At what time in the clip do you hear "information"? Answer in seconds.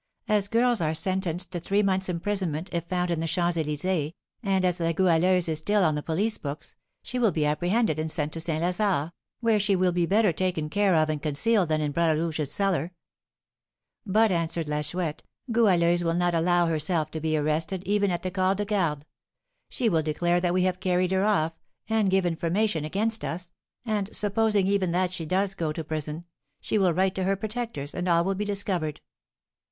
22.25-22.83